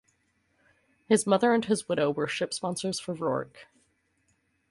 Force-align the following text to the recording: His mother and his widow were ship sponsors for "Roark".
His 1.07 1.27
mother 1.27 1.53
and 1.53 1.63
his 1.65 1.87
widow 1.87 2.09
were 2.09 2.27
ship 2.27 2.55
sponsors 2.55 2.99
for 2.99 3.13
"Roark". 3.13 3.67